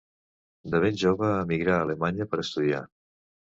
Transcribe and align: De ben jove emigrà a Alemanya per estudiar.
De 0.75 0.79
ben 0.85 0.97
jove 1.01 1.29
emigrà 1.41 1.75
a 1.75 1.85
Alemanya 1.89 2.29
per 2.33 2.41
estudiar. 2.47 2.81